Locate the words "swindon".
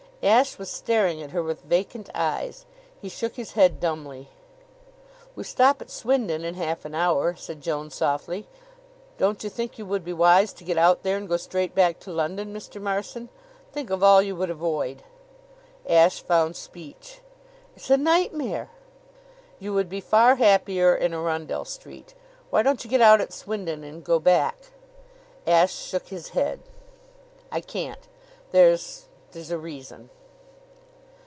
5.89-6.43, 23.33-23.83